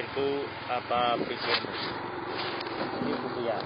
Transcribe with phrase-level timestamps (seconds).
[0.00, 1.72] pikirku, apa pikirmu.
[3.04, 3.60] Ini buku ya.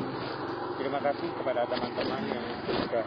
[0.74, 3.06] Terima kasih kepada teman-teman yang sudah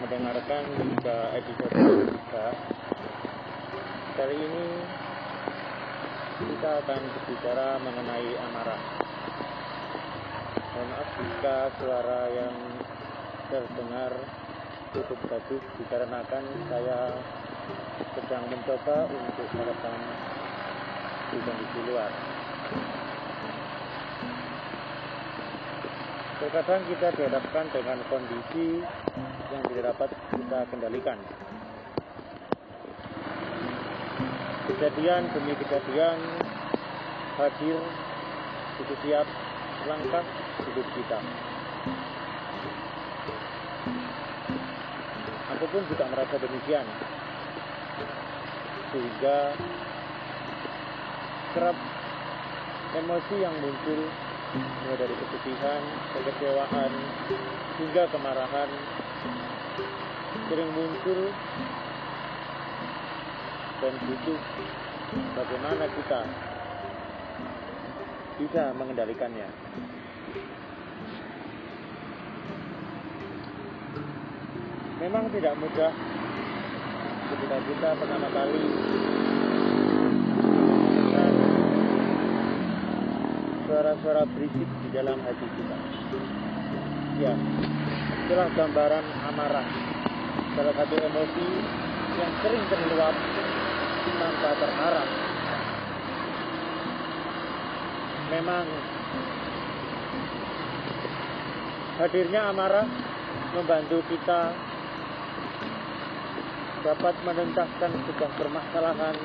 [0.00, 1.76] mendengarkan tiga episode
[2.16, 2.46] kita.
[4.16, 4.66] Kali ini
[6.40, 8.80] kita akan berbicara mengenai amarah.
[10.72, 12.56] Mohon maaf jika suara yang
[13.52, 14.12] terdengar
[14.96, 17.20] cukup bagus dikarenakan saya
[18.16, 20.00] sedang mencoba untuk merekam
[21.36, 22.35] di kondisi luar.
[26.46, 28.78] Terkadang kita dihadapkan dengan kondisi
[29.50, 31.18] yang tidak dapat kita kendalikan.
[34.70, 36.22] Kejadian demi kejadian
[37.34, 37.82] hadir
[38.78, 39.26] itu siap
[39.90, 40.22] langkah
[40.70, 41.18] hidup kita.
[45.50, 46.86] Aku pun juga merasa demikian.
[48.94, 49.50] Sehingga
[51.58, 51.76] kerap
[52.94, 54.00] emosi yang muncul
[54.58, 55.82] mulai dari kesedihan,
[56.16, 56.92] kekecewaan,
[57.76, 58.70] hingga kemarahan
[60.48, 61.20] sering muncul
[63.82, 64.40] dan butuh
[65.36, 66.20] bagaimana kita
[68.36, 69.48] bisa mengendalikannya.
[74.96, 75.92] Memang tidak mudah
[77.26, 78.64] ketika kita pertama kali
[83.76, 85.76] suara-suara berisik di dalam hati kita.
[87.20, 87.36] Ya,
[88.24, 89.68] itulah gambaran amarah.
[90.56, 91.46] Salah satu emosi
[92.16, 93.12] yang sering terluap
[94.16, 95.08] tanpa terarah.
[98.32, 98.64] Memang
[102.00, 102.88] hadirnya amarah
[103.60, 104.56] membantu kita
[106.80, 109.16] dapat menuntaskan sebuah permasalahan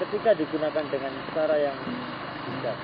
[0.00, 1.76] ketika digunakan dengan cara yang
[2.48, 2.78] bijak.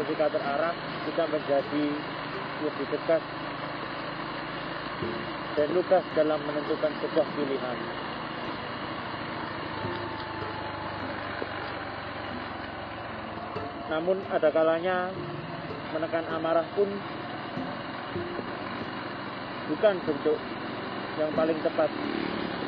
[0.00, 0.74] Ketika terarah,
[1.04, 1.84] kita menjadi
[2.60, 3.24] lebih tegas
[5.56, 7.78] dan lugas dalam menentukan sebuah pilihan.
[13.90, 15.10] Namun ada kalanya
[15.90, 16.86] menekan amarah pun
[19.66, 20.38] bukan bentuk
[21.18, 21.90] yang paling tepat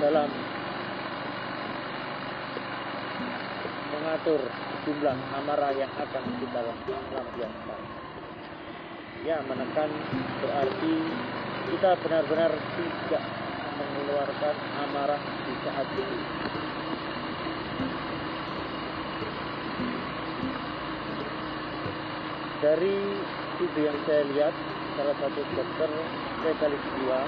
[0.03, 0.28] dalam
[4.03, 4.43] mengatur
[4.83, 6.59] jumlah amarah yang akan kita
[7.15, 7.81] lampiaskan.
[9.23, 9.87] Ya, menekan
[10.43, 10.95] berarti
[11.71, 13.23] kita benar-benar tidak
[13.79, 16.19] mengeluarkan amarah di saat itu.
[22.59, 22.97] Dari
[23.63, 24.55] video yang saya lihat,
[24.99, 25.91] salah satu dokter
[26.43, 27.21] spesialis jiwa,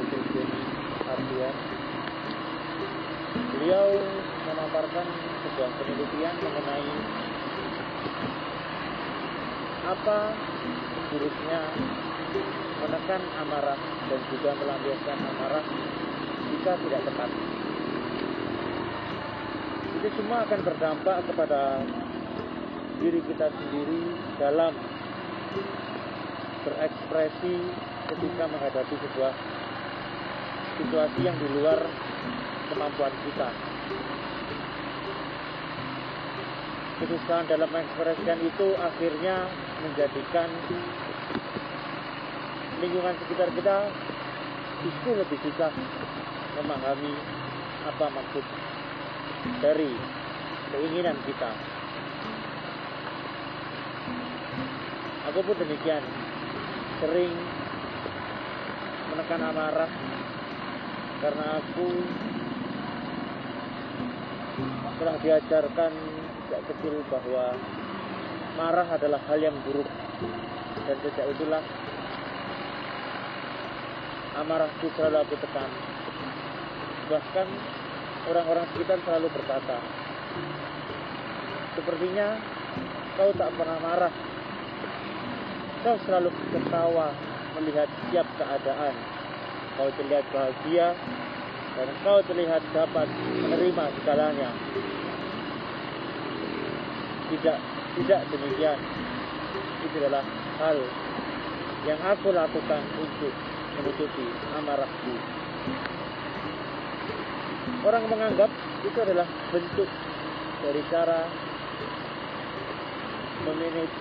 [0.00, 0.20] Dr.
[0.32, 0.60] Jenny
[1.12, 1.56] Ardian,
[3.56, 3.88] beliau
[4.72, 5.04] memaparkan
[5.44, 6.88] sebuah penelitian mengenai
[9.84, 10.18] apa
[11.12, 11.60] buruknya
[12.80, 13.76] menekan amarah
[14.08, 15.64] dan juga melampiaskan amarah
[16.56, 17.30] jika tidak tepat.
[20.00, 21.84] Itu semua akan berdampak kepada
[23.04, 24.02] diri kita sendiri
[24.40, 24.72] dalam
[26.64, 27.56] berekspresi
[28.08, 29.34] ketika menghadapi sebuah
[30.80, 31.84] situasi yang di luar
[32.72, 33.52] kemampuan kita.
[37.02, 39.50] Kesusahan dalam mengekspresikan itu akhirnya
[39.82, 40.46] menjadikan
[42.78, 43.90] lingkungan sekitar kita
[44.86, 45.74] justru lebih susah
[46.62, 47.10] memahami
[47.90, 48.44] apa maksud
[49.58, 49.90] dari
[50.70, 51.50] keinginan kita.
[55.34, 56.06] Aku pun demikian,
[57.02, 57.34] sering
[59.10, 59.90] menekan amarah
[61.18, 61.86] karena aku
[65.00, 65.92] telah diajarkan
[66.46, 67.56] sejak kecil bahwa
[68.60, 69.88] marah adalah hal yang buruk.
[70.82, 71.62] Dan sejak itulah
[74.36, 75.70] amarahku selalu aku tekan.
[77.08, 77.46] Bahkan
[78.32, 79.78] orang-orang sekitar selalu berkata
[81.72, 82.36] sepertinya
[83.16, 84.14] kau tak pernah marah.
[85.82, 87.10] Kau selalu ketawa
[87.58, 88.94] melihat siap keadaan.
[89.76, 90.94] Kau terlihat bahagia
[91.72, 93.08] dan kau terlihat dapat
[93.40, 94.50] menerima segalanya.
[97.32, 97.58] Tidak
[97.96, 98.78] tidak demikian.
[99.82, 100.24] Itu adalah
[100.60, 100.78] hal
[101.88, 103.32] yang aku lakukan untuk
[103.80, 104.26] menutupi
[104.60, 105.14] amarahku.
[107.82, 108.50] Orang menganggap
[108.84, 109.88] itu adalah bentuk
[110.62, 111.26] dari cara
[113.42, 113.96] memanage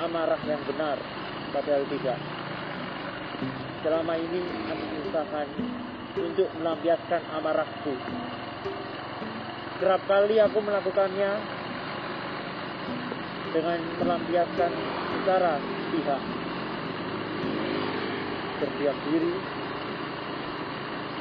[0.00, 0.96] amarah yang benar
[1.52, 2.18] padahal tidak.
[3.84, 4.42] Selama ini
[4.72, 5.46] aku usahakan
[6.16, 7.94] untuk melampiaskan amarahku.
[9.78, 11.30] Kerap kali aku melakukannya
[13.52, 14.72] dengan melampiaskan
[15.18, 15.60] secara
[15.92, 16.22] pihak.
[18.58, 19.34] Berdiam diri,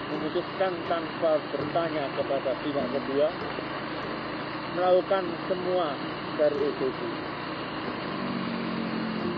[0.09, 3.27] memutuskan tanpa bertanya kepada pihak kedua,
[4.73, 5.93] melakukan semua
[6.41, 7.09] dari egoku.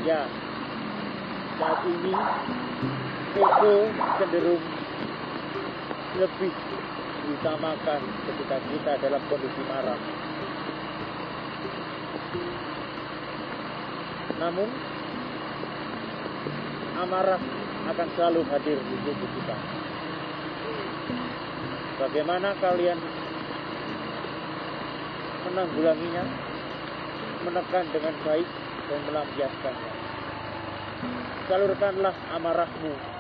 [0.08, 0.24] Ya,
[1.60, 2.16] saat ini
[3.36, 3.76] ego
[4.16, 4.79] cenderung
[6.18, 6.54] lebih
[7.30, 10.00] diutamakan ketika kita dalam kondisi marah.
[14.40, 14.70] Namun,
[16.98, 17.42] amarah
[17.94, 19.58] akan selalu hadir di tubuh kita.
[22.00, 22.98] Bagaimana kalian
[25.46, 26.24] menanggulanginya,
[27.46, 28.48] menekan dengan baik
[28.88, 29.92] dan melampiaskannya.
[31.50, 33.19] Salurkanlah amarahmu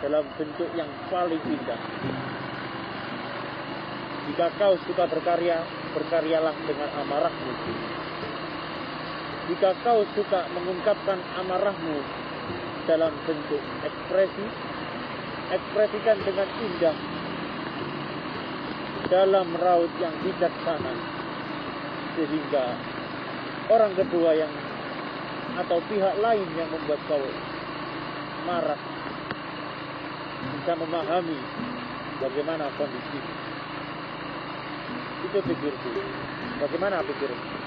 [0.00, 1.80] dalam bentuk yang paling indah.
[4.30, 5.60] Jika kau suka berkarya,
[5.92, 7.52] berkaryalah dengan amarahmu.
[9.52, 11.96] Jika kau suka mengungkapkan amarahmu
[12.88, 14.46] dalam bentuk ekspresi,
[15.52, 16.96] ekspresikan dengan indah
[19.10, 20.94] dalam raut yang bijaksana
[22.14, 22.78] sehingga
[23.66, 24.52] orang kedua yang
[25.58, 27.18] atau pihak lain yang membuat kau
[28.46, 28.78] marah
[30.60, 31.40] bisa memahami
[32.20, 33.16] bagaimana kondisi
[35.24, 35.88] itu pikirku.
[36.60, 37.59] Bagaimana pikirku